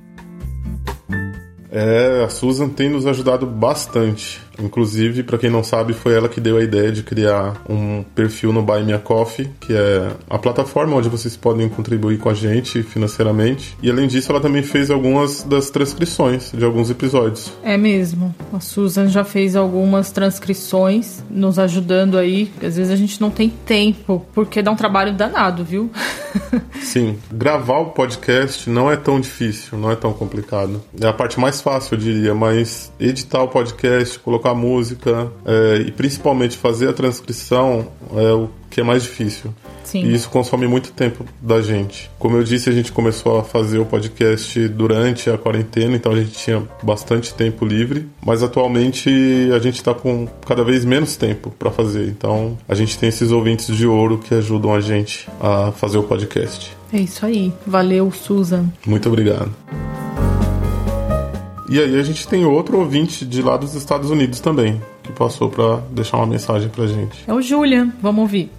É, 1.72 2.24
a 2.24 2.30
Susan 2.30 2.70
tem 2.70 2.90
nos 2.90 3.06
ajudado 3.06 3.46
bastante. 3.46 4.42
Inclusive, 4.60 5.24
para 5.24 5.38
quem 5.38 5.50
não 5.50 5.64
sabe, 5.64 5.94
foi 5.94 6.14
ela 6.16 6.30
que 6.30 6.40
deu 6.40 6.58
a 6.58 6.64
ideia 6.64 6.92
de 6.92 7.04
criar 7.04 7.62
um 7.70 8.04
perfil 8.16 8.54
no 8.54 8.62
Buy 8.62 8.84
Me 8.84 8.94
a 8.94 9.00
Coffee, 9.00 9.50
que 9.60 9.74
é 9.74 10.12
a 10.30 10.38
plataforma 10.38 10.96
onde 10.96 11.10
vocês 11.10 11.36
podem 11.36 11.68
contribuir 11.70 12.18
com 12.18 12.30
a 12.30 12.34
gente 12.34 12.84
financeiramente. 12.84 13.78
E 13.82 13.90
além 13.90 14.08
disso, 14.08 14.32
ela 14.32 14.42
também 14.42 14.64
fez 14.64 14.92
algumas 14.92 15.44
das 15.44 15.70
transcrições 15.70 16.52
de 16.52 16.64
alguns 16.64 16.90
episódios. 16.90 17.52
É 17.64 17.78
mesmo. 17.78 18.34
A 18.54 18.60
Susan 18.60 19.08
já 19.08 19.24
fez 19.24 19.56
algumas 19.56 20.12
transcrições, 20.12 21.24
nos 21.30 21.58
ajudando 21.58 22.18
aí. 22.18 22.52
Às 22.58 22.78
vezes 22.78 22.92
a 22.92 22.96
gente 22.96 23.20
não 23.20 23.30
tem 23.30 23.50
tempo, 23.50 24.26
porque 24.34 24.62
dá 24.62 24.72
um 24.72 24.76
trabalho 24.76 25.14
danado, 25.14 25.64
viu? 25.64 25.90
Sim, 26.82 27.18
gravar 27.32 27.80
o 27.80 27.86
podcast 27.88 28.70
não 28.70 28.92
é 28.92 28.96
tão 28.96 29.20
difícil, 29.20 29.78
não 29.78 29.92
é 29.92 29.96
tão 29.96 30.14
complicado. 30.14 30.82
É 31.00 31.08
a 31.08 31.14
parte 31.14 31.40
mais 31.40 31.62
fácil, 31.62 31.96
eu 31.96 32.00
diria, 32.00 32.36
mas 32.36 32.92
editar 33.00 33.44
o 33.44 33.48
podcast, 33.48 34.20
colocar 34.20 34.41
a 34.48 34.56
música 34.56 35.32
é, 35.46 35.84
e 35.88 35.92
principalmente 35.92 36.58
fazer 36.58 36.90
a 36.90 36.94
transcrição 36.94 37.88
é 38.16 38.32
o 38.34 38.50
que 38.70 38.80
é 38.82 38.84
mais 38.84 39.04
difícil. 39.04 39.54
Sim. 39.84 40.06
E 40.06 40.14
isso 40.14 40.30
consome 40.30 40.68
muito 40.68 40.94
tempo 40.94 41.26
da 41.42 41.62
gente. 41.62 42.10
Como 42.18 42.38
eu 42.38 42.44
disse, 42.44 42.70
a 42.70 42.72
gente 42.72 42.94
começou 42.94 43.40
a 43.40 43.44
fazer 43.44 43.78
o 43.78 43.86
podcast 43.86 44.68
durante 44.70 45.30
a 45.30 45.38
quarentena, 45.38 45.98
então 45.98 46.14
a 46.14 46.16
gente 46.16 46.32
tinha 46.32 46.64
bastante 46.82 47.34
tempo 47.34 47.66
livre, 47.66 48.08
mas 48.26 48.42
atualmente 48.42 49.10
a 49.54 49.60
gente 49.60 49.76
está 49.76 49.94
com 49.94 50.28
cada 50.48 50.64
vez 50.64 50.86
menos 50.86 51.18
tempo 51.18 51.52
para 51.52 51.70
fazer. 51.72 52.08
Então 52.08 52.58
a 52.70 52.74
gente 52.74 52.98
tem 52.98 53.10
esses 53.10 53.32
ouvintes 53.32 53.76
de 53.76 53.86
ouro 53.86 54.18
que 54.18 54.34
ajudam 54.34 54.74
a 54.74 54.80
gente 54.80 55.28
a 55.42 55.74
fazer 55.74 55.98
o 55.98 56.04
podcast. 56.04 56.72
É 56.94 57.00
isso 57.00 57.26
aí. 57.26 57.52
Valeu, 57.68 58.12
Susan. 58.12 58.68
Muito 58.86 59.10
obrigado. 59.10 59.52
E 61.72 61.80
aí 61.80 61.98
a 61.98 62.04
gente 62.04 62.28
tem 62.28 62.44
outro 62.44 62.80
ouvinte 62.80 63.26
de 63.26 63.42
lá 63.42 63.56
dos 63.56 63.76
Estados 63.76 64.10
Unidos 64.10 64.42
também, 64.42 64.82
que 65.02 65.14
passou 65.14 65.50
para 65.50 65.78
deixar 65.90 66.18
uma 66.18 66.26
mensagem 66.26 66.68
pra 66.68 66.86
gente. 66.86 67.24
É 67.26 67.34
o 67.34 67.42
Julian, 67.42 67.94
vamos 68.02 68.24
ouvir. 68.24 68.52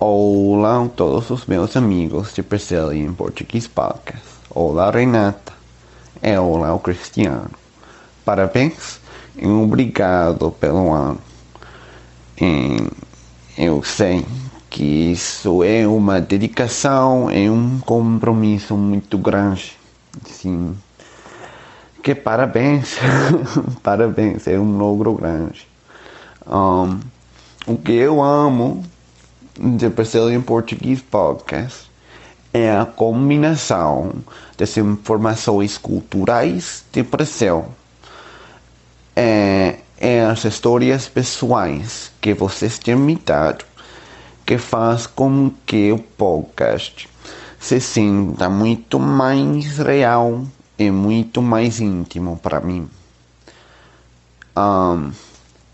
Olá 0.00 0.82
a 0.82 0.88
todos 0.88 1.30
os 1.30 1.46
meus 1.46 1.76
amigos 1.76 2.34
de 2.34 2.42
Brazilian 2.42 3.12
Portuguese 3.12 3.68
Podcast. 3.68 4.26
Olá 4.50 4.90
Renata. 4.90 5.52
É 6.20 6.40
olá 6.40 6.74
o 6.74 6.80
Cristiano. 6.80 7.52
Parabéns 8.24 8.98
e 9.36 9.46
obrigado 9.46 10.50
pelo 10.50 10.92
ano. 10.92 11.20
E 12.36 12.84
eu 13.56 13.80
sei 13.84 14.26
que 14.68 14.82
isso 14.82 15.62
é 15.62 15.86
uma 15.86 16.20
dedicação, 16.20 17.30
é 17.30 17.48
um 17.48 17.78
compromisso 17.78 18.76
muito 18.76 19.16
grande 19.16 19.78
Sim. 20.24 20.76
Que 22.02 22.14
parabéns. 22.14 22.96
parabéns, 23.82 24.46
é 24.46 24.58
um 24.58 24.78
logro 24.78 25.14
grande. 25.14 25.68
Um, 26.46 26.98
o 27.66 27.76
que 27.76 27.92
eu 27.92 28.22
amo 28.22 28.84
de 29.58 29.88
Brazilian 29.88 30.40
Portuguese 30.40 31.02
Podcast 31.02 31.90
é 32.52 32.70
a 32.74 32.86
combinação 32.86 34.12
das 34.56 34.76
informações 34.76 35.78
culturais 35.78 36.84
de 36.90 37.02
Brasil. 37.02 37.66
É, 39.14 39.78
é 39.98 40.22
as 40.22 40.44
histórias 40.44 41.06
pessoais 41.08 42.10
que 42.20 42.32
vocês 42.32 42.78
têm 42.78 42.96
me 42.96 43.16
dado 43.16 43.64
que 44.46 44.58
faz 44.58 45.06
com 45.06 45.52
que 45.64 45.92
o 45.92 45.98
podcast 45.98 47.08
se 47.60 47.78
sinta 47.78 48.48
muito 48.48 48.98
mais 48.98 49.76
real 49.76 50.46
e 50.78 50.90
muito 50.90 51.42
mais 51.42 51.78
íntimo 51.78 52.38
para 52.38 52.58
mim. 52.58 52.88
Um, 54.56 55.12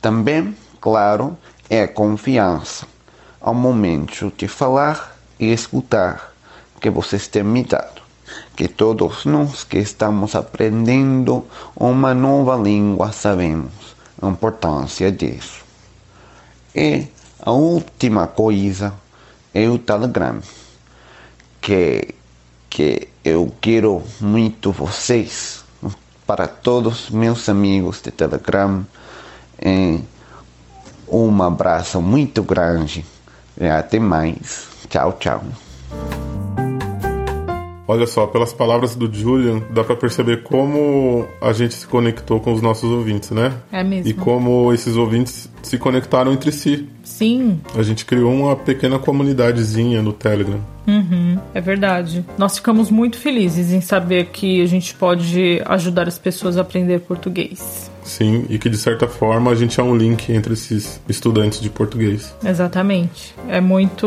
também, 0.03 0.55
claro, 0.81 1.39
é 1.71 1.83
a 1.85 1.89
confiança 1.89 2.87
ao 3.41 3.55
momento 3.55 4.33
de 4.37 4.49
falar 4.49 5.17
e 5.39 5.53
escutar 5.53 6.35
que 6.81 6.91
vocês 6.91 7.29
têm 7.29 7.45
me 7.45 7.63
dado. 7.63 8.03
Que 8.57 8.67
todos 8.67 9.25
nós 9.25 9.63
que 9.63 9.79
estamos 9.79 10.35
aprendendo 10.35 11.47
uma 11.77 12.13
nova 12.13 12.57
língua 12.57 13.13
sabemos 13.13 13.95
a 14.21 14.27
importância 14.27 15.13
disso. 15.13 15.65
E 16.75 17.07
a 17.41 17.53
última 17.53 18.27
coisa 18.27 18.93
é 19.55 19.69
o 19.69 19.79
Telegram, 19.79 20.41
que, 21.67 22.15
que 22.71 23.09
eu 23.25 23.53
quero 23.61 24.01
muito 24.21 24.71
vocês, 24.71 25.65
para 26.25 26.47
todos 26.47 27.11
meus 27.11 27.49
amigos 27.49 28.01
de 28.01 28.13
Telegram. 28.13 28.87
E 29.61 30.01
um 31.09 31.43
abraço 31.43 32.01
muito 32.01 32.45
grande 32.45 33.05
até 33.77 33.99
mais. 33.99 34.69
Tchau, 34.89 35.15
tchau. 35.15 35.43
Olha 37.89 38.07
só, 38.07 38.27
pelas 38.27 38.53
palavras 38.53 38.97
do 38.97 39.13
Julian, 39.13 39.63
dá 39.71 39.85
para 39.85 39.95
perceber 39.95 40.43
como 40.43 41.27
a 41.41 41.53
gente 41.53 41.75
se 41.75 41.87
conectou 41.87 42.41
com 42.41 42.53
os 42.53 42.61
nossos 42.61 42.91
ouvintes, 42.91 43.31
né? 43.31 43.53
É 43.71 43.85
mesmo. 43.85 44.11
E 44.11 44.15
como 44.15 44.73
esses 44.73 44.97
ouvintes 44.97 45.49
se 45.63 45.79
conectaram 45.79 46.33
entre 46.33 46.51
si. 46.51 46.89
Sim. 47.05 47.61
A 47.77 47.83
gente 47.83 48.05
criou 48.05 48.33
uma 48.33 48.57
pequena 48.57 48.99
comunidadezinha 48.99 50.03
no 50.03 50.13
Telegram. 50.13 50.61
Uhum, 50.87 51.39
é 51.55 51.61
verdade. 51.61 52.25
Nós 52.39 52.57
ficamos 52.57 52.91
muito 52.91 53.19
felizes 53.19 53.73
em 53.73 53.81
saber 53.81 54.27
que 54.27 54.63
a 54.63 54.67
gente 54.67 54.95
pode 54.95 55.61
ajudar 55.67 56.09
as 56.09 56.19
pessoas 56.19 56.57
a 56.57 56.63
aprender 56.63 57.01
português. 57.01 57.86
Sim, 58.07 58.47
e 58.49 58.59
que 58.59 58.71
de 58.71 58.79
certa 58.79 59.09
forma 59.09 59.51
a 59.51 59.55
gente 59.55 59.79
é 59.81 59.83
um 59.83 59.97
link 59.97 60.33
entre 60.33 60.55
esses 60.55 61.01
estudantes 61.09 61.61
de 61.61 61.69
português. 61.69 62.35
Exatamente. 62.45 63.35
É 63.49 63.61
muito, 63.61 64.07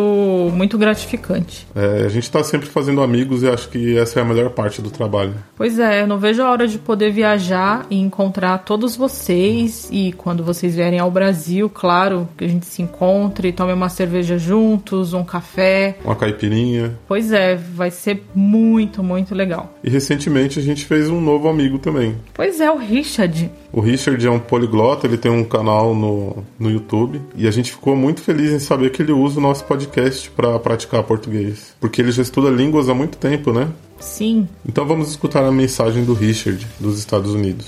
muito 0.54 0.78
gratificante. 0.78 1.68
É, 1.76 2.06
a 2.06 2.10
gente 2.10 2.24
está 2.24 2.44
sempre 2.44 2.68
fazendo 2.68 3.02
amigos 3.02 3.44
e 3.44 3.48
acho 3.48 3.70
que 3.70 3.98
essa 3.98 4.20
é 4.20 4.22
a 4.22 4.26
melhor 4.26 4.52
parte 4.52 4.82
do 4.82 4.90
trabalho. 4.90 5.34
Pois 5.56 5.78
é, 5.78 6.02
eu 6.02 6.08
não 6.08 6.18
vejo 6.18 6.42
a 6.42 6.50
hora 6.50 6.68
de 6.68 6.78
poder 6.78 7.12
viajar 7.12 7.86
e 7.90 8.00
encontrar 8.00 8.60
todos 8.60 8.96
vocês. 8.96 9.90
E 9.92 10.14
quando 10.14 10.44
vocês 10.44 10.76
vierem 10.76 11.00
ao 11.00 11.12
Brasil, 11.12 11.70
claro, 11.70 12.28
que 12.38 12.46
a 12.46 12.48
gente 12.48 12.66
se 12.66 12.82
encontre, 12.82 13.52
tome 13.52 13.74
uma 13.74 13.90
cerveja 13.90 14.38
juntos, 14.38 15.14
um 15.14 15.24
café. 15.24 15.98
Uma 16.04 16.16
caipirinha. 16.16 16.98
Pois 17.08 17.32
é, 17.32 17.56
vai 17.56 17.92
ser 17.92 18.24
muito, 18.34 19.04
muito 19.04 19.36
legal. 19.36 19.74
E 19.84 19.90
recentemente 19.90 20.58
a 20.58 20.62
gente 20.62 20.86
fez 20.86 21.10
um 21.10 21.20
novo 21.20 21.50
amigo 21.50 21.78
também. 21.78 22.16
Pois 22.34 22.62
é, 22.62 22.72
o 22.72 22.78
Richard. 22.78 23.52
O 23.72 23.82
Richard 23.90 24.24
é 24.24 24.30
um 24.30 24.40
poliglota, 24.40 25.08
ele 25.08 25.18
tem 25.18 25.32
um 25.32 25.44
canal 25.44 25.96
no, 25.96 26.44
no 26.60 26.70
YouTube 26.70 27.20
e 27.36 27.48
a 27.48 27.52
gente 27.52 27.72
ficou 27.72 27.96
muito 27.96 28.22
feliz 28.22 28.52
em 28.52 28.60
saber 28.60 28.92
que 28.92 29.02
ele 29.02 29.12
usa 29.12 29.40
o 29.40 29.42
nosso 29.42 29.66
podcast 29.66 30.30
para 30.30 30.60
praticar 30.60 31.02
português, 31.04 31.76
porque 31.80 32.00
ele 32.00 32.12
já 32.12 32.22
estuda 32.22 32.50
línguas 32.50 32.88
há 32.88 32.94
muito 32.94 33.18
tempo, 33.18 33.52
né? 33.52 33.68
Sim. 34.00 34.48
Então 34.68 34.86
vamos 34.86 35.10
escutar 35.10 35.44
a 35.44 35.52
mensagem 35.52 36.06
do 36.06 36.14
Richard 36.14 36.68
dos 36.80 37.00
Estados 37.00 37.34
Unidos. 37.34 37.66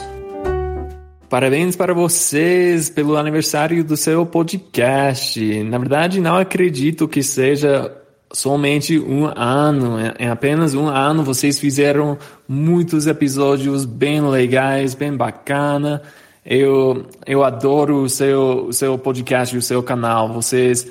Parabéns 1.27 1.75
para 1.75 1.93
vocês 1.93 2.89
pelo 2.89 3.17
aniversário 3.17 3.83
do 3.83 3.97
seu 3.97 4.23
podcast. 4.23 5.63
Na 5.63 5.79
verdade, 5.79 6.19
não 6.19 6.37
acredito 6.37 7.07
que 7.07 7.23
seja 7.23 7.91
somente 8.33 8.99
um 8.99 9.25
ano. 9.35 9.97
Em 10.19 10.29
apenas 10.29 10.73
um 10.73 10.87
ano, 10.87 11.23
vocês 11.23 11.59
fizeram 11.59 12.17
muitos 12.51 13.07
episódios 13.07 13.85
bem 13.85 14.19
legais, 14.19 14.93
bem 14.93 15.15
bacana. 15.15 16.01
Eu, 16.45 17.05
eu 17.25 17.45
adoro 17.45 18.03
o 18.03 18.09
seu, 18.09 18.65
o 18.67 18.73
seu 18.73 18.97
podcast, 18.97 19.55
o 19.55 19.61
seu 19.61 19.81
canal. 19.81 20.27
Vocês, 20.27 20.85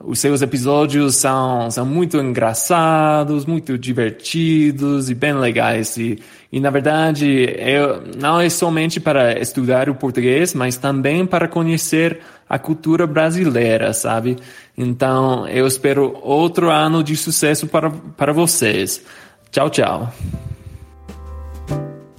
os 0.00 0.18
seus 0.18 0.42
episódios 0.42 1.14
são, 1.14 1.70
são 1.70 1.86
muito 1.86 2.16
engraçados, 2.16 3.46
muito 3.46 3.78
divertidos 3.78 5.08
e 5.08 5.14
bem 5.14 5.34
legais. 5.34 5.96
E, 5.96 6.18
e 6.50 6.58
na 6.58 6.70
verdade, 6.70 7.48
eu, 7.60 8.02
não 8.18 8.40
é 8.40 8.48
somente 8.48 8.98
para 8.98 9.38
estudar 9.38 9.88
o 9.88 9.94
português, 9.94 10.52
mas 10.52 10.76
também 10.76 11.24
para 11.24 11.46
conhecer 11.46 12.18
a 12.48 12.58
cultura 12.58 13.06
brasileira, 13.06 13.92
sabe? 13.92 14.36
Então, 14.76 15.46
eu 15.46 15.64
espero 15.64 16.18
outro 16.22 16.70
ano 16.70 17.04
de 17.04 17.14
sucesso 17.16 17.68
para, 17.68 17.88
para 17.88 18.32
vocês. 18.32 19.00
Tchau, 19.52 19.70
tchau. 19.70 20.12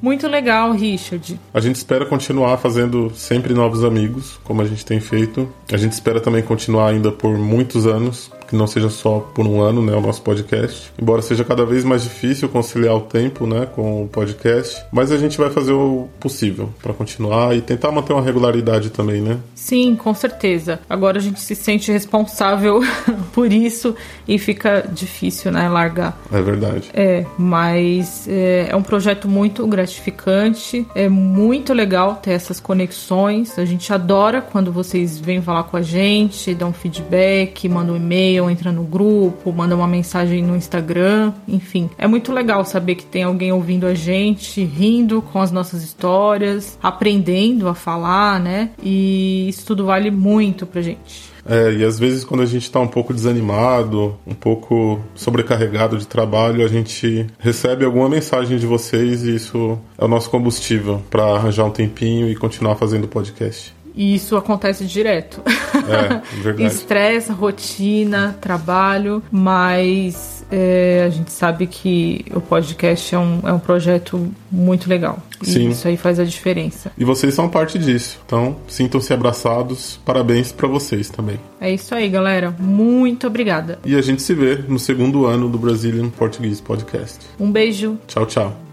Muito 0.06 0.28
legal, 0.28 0.72
Richard. 0.72 1.39
A 1.52 1.60
gente 1.60 1.78
espera 1.78 2.06
continuar 2.06 2.58
fazendo 2.58 3.12
sempre 3.15 3.56
novos 3.56 3.84
amigos, 3.84 4.39
como 4.44 4.62
a 4.62 4.65
gente 4.65 4.86
tem 4.86 5.00
feito. 5.00 5.52
A 5.74 5.78
gente 5.78 5.94
espera 5.94 6.22
também 6.22 6.44
continuar 6.44 6.91
ainda 6.91 7.12
por 7.12 7.36
muitos 7.39 7.88
anos, 7.88 8.32
que 8.56 8.58
não 8.58 8.65
seja 8.65 8.89
só 8.89 9.20
por 9.20 9.46
um 9.46 9.62
ano, 9.62 9.82
né, 9.82 9.94
o 9.94 10.02
nosso 10.02 10.22
podcast. 10.22 10.91
Embora 11.00 11.22
seja 11.22 11.44
cada 11.44 11.65
vez 11.65 11.84
mais 11.84 12.04
difícil 12.04 12.48
conciliar 12.48 12.96
o 12.96 13.02
tempo, 13.02 13.46
né, 13.46 13.68
com 13.76 14.04
o 14.04 14.08
podcast, 14.08 14.82
mas 14.91 15.12
a 15.12 15.18
gente 15.18 15.38
vai 15.38 15.50
fazer 15.50 15.74
o 15.74 16.08
possível 16.20 16.70
para 16.82 16.94
continuar 16.94 17.56
e 17.56 17.62
tentar 17.62 17.91
manter 17.91 18.13
uma 18.13 18.22
regularidade 18.22 18.89
também, 18.89 19.22
né? 19.22 19.38
Sim, 19.54 19.96
com 19.96 20.13
certeza. 20.13 20.80
Agora 20.89 21.18
a 21.18 21.22
gente 21.22 21.41
se 21.41 21.54
sente 21.54 21.91
responsável 21.91 22.80
por 23.34 23.52
isso 23.52 23.94
e 24.28 24.39
fica 24.39 24.88
difícil, 24.91 25.52
né, 25.52 25.68
largar. 25.68 26.18
É 26.32 26.41
verdade. 26.41 26.89
É, 26.94 27.26
mas 27.38 28.28
é, 28.28 28.68
é 28.70 28.76
um 28.76 28.84
projeto 28.84 29.28
muito 29.28 29.68
gratificante, 29.68 30.88
é 30.96 31.10
muito 31.10 31.74
legal 31.74 32.15
ter 32.15 32.32
essas 32.32 32.60
conexões. 32.60 33.60
A 33.60 33.65
gente 33.65 33.91
adora 33.91 34.41
quando 34.41 34.72
vocês 34.72 35.20
vêm 35.20 35.41
falar 35.41 35.63
com 35.63 35.76
a 35.76 35.82
gente, 35.82 36.54
dão 36.54 36.72
feedback, 36.72 37.68
mandam 37.68 37.96
um 37.96 37.98
e-mail, 37.98 38.44
entra 38.49 38.71
no 38.71 38.84
grupo, 38.84 39.51
manda 39.51 39.75
uma 39.75 39.88
mensagem 39.88 40.43
no 40.43 40.55
Instagram, 40.55 41.34
enfim. 41.47 41.89
É 41.97 42.08
muito 42.08 42.31
legal 42.31 42.63
saber 42.65 42.95
que 42.95 43.05
tem 43.05 43.23
alguém 43.23 43.51
ouvindo 43.51 43.86
a 43.86 43.93
gente, 43.93 44.63
rindo 44.63 45.21
com 45.21 45.41
as 45.41 45.51
nossas 45.51 45.84
histórias, 45.84 46.77
aprendendo 46.81 47.67
a 47.67 47.75
falar, 47.75 48.39
né? 48.39 48.71
E 48.81 49.47
isso 49.49 49.65
tudo 49.65 49.86
vale 49.86 50.12
muito 50.12 50.65
pra 50.65 50.81
gente. 50.81 51.36
É, 51.47 51.71
e 51.73 51.84
às 51.84 51.99
vezes 51.99 52.23
quando 52.23 52.41
a 52.41 52.45
gente 52.45 52.63
está 52.63 52.79
um 52.79 52.88
pouco 52.88 53.13
desanimado, 53.13 54.17
um 54.25 54.34
pouco 54.34 54.99
sobrecarregado 55.13 55.97
de 55.97 56.08
trabalho, 56.08 56.65
a 56.65 56.67
gente 56.67 57.27
recebe 57.38 57.86
alguma 57.86 58.10
mensagem 58.10 58.58
de 58.58 58.65
vocês 58.65 59.23
e 59.23 59.36
isso 59.36 59.77
é 59.95 60.03
o 60.03 60.08
nosso 60.08 60.29
combustível 60.29 61.03
para 61.10 61.23
arranjar 61.23 61.65
um 61.65 61.69
tempinho 61.69 62.27
e 62.27 62.36
continuar 62.36 62.75
fazendo 62.75 63.03
o 63.03 63.08
podcast. 63.08 63.75
E 63.95 64.15
isso 64.15 64.36
acontece 64.36 64.86
direto. 64.86 65.41
É, 65.45 66.41
verdade. 66.41 66.65
Estresse, 66.75 67.31
rotina, 67.31 68.38
trabalho, 68.41 69.23
mas 69.31 70.45
é, 70.51 71.03
a 71.05 71.10
gente 71.10 71.31
sabe 71.31 71.67
que 71.67 72.25
o 72.34 72.41
podcast 72.41 73.15
é 73.15 73.19
um, 73.19 73.39
é 73.45 73.53
um 73.53 73.60
projeto 73.60 74.31
muito 74.51 74.89
legal. 74.89 75.19
Sim. 75.41 75.69
Isso 75.69 75.88
aí 75.88 75.97
faz 75.97 76.19
a 76.19 76.23
diferença. 76.23 76.91
E 76.97 77.03
vocês 77.03 77.34
são 77.34 77.49
parte 77.49 77.77
disso. 77.77 78.19
Então, 78.25 78.58
sintam-se 78.67 79.13
abraçados. 79.13 79.99
Parabéns 80.05 80.51
para 80.51 80.67
vocês 80.67 81.10
também. 81.10 81.39
É 81.60 81.71
isso 81.71 81.93
aí, 81.93 82.10
galera. 82.10 82.55
Muito 82.60 83.27
obrigada. 83.27 83.79
E 83.86 83.95
a 83.95 84.01
gente 84.01 84.21
se 84.21 84.34
vê 84.34 84.55
no 84.67 84.79
segundo 84.79 85.25
ano 85.25 85.49
do 85.49 85.58
Brazilian 85.58 86.10
Portuguese 86.10 86.62
Podcast. 86.62 87.19
Um 87.39 87.51
beijo. 87.51 87.97
Tchau, 88.08 88.25
tchau. 88.25 88.64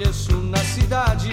Envelheço 0.00 0.32
na 0.32 0.58
cidade. 0.58 1.30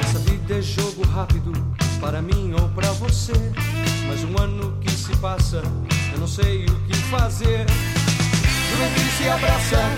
Essa 0.00 0.18
vida 0.18 0.54
é 0.54 0.62
jogo 0.62 1.06
rápido, 1.06 1.52
para 2.00 2.20
mim 2.20 2.52
ou 2.60 2.68
para 2.70 2.90
você. 2.92 3.32
Mas 4.08 4.24
um 4.24 4.42
ano 4.42 4.76
que 4.80 4.90
se 4.90 5.16
passa, 5.16 5.62
eu 6.12 6.18
não 6.18 6.28
sei 6.28 6.66
o 6.66 6.74
que 6.86 6.94
fazer. 7.10 7.66
Juventude 8.70 9.10
se 9.16 9.28
abraça, 9.28 9.90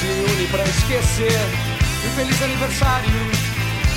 se 0.00 0.06
une 0.06 0.48
pra 0.48 0.64
esquecer. 0.64 1.40
Um 2.04 2.10
feliz 2.16 2.42
aniversário, 2.42 3.10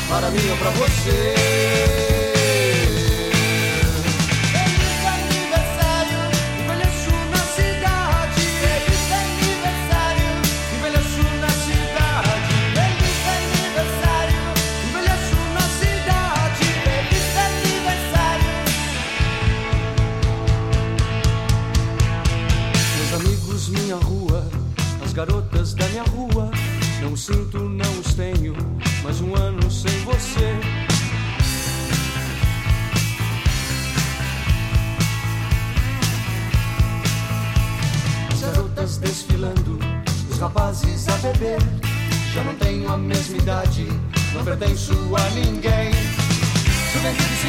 para 0.09 0.29
mim 0.29 0.49
ou 0.49 0.57
pra 0.57 0.69
você. 0.71 2.24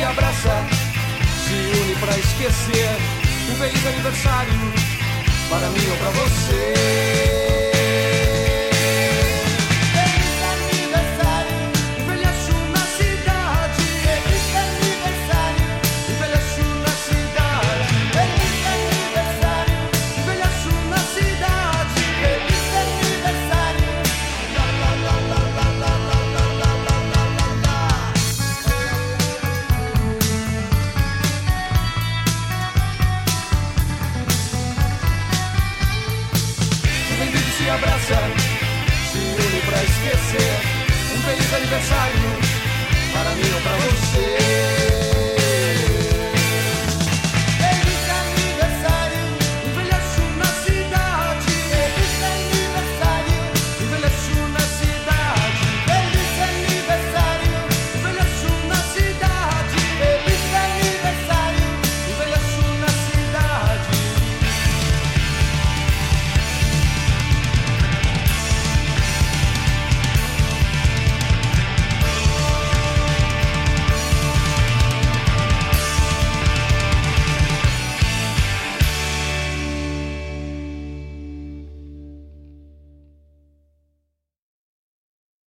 Abraça, 0.07 0.65
se 1.45 1.81
une 1.81 1.95
pra 1.97 2.17
esquecer. 2.19 2.97
Um 3.51 3.55
feliz 3.57 3.87
aniversário 3.87 4.53
para 5.49 5.69
mim 5.71 5.91
ou 5.91 5.97
pra 5.97 6.11
você. 6.11 7.46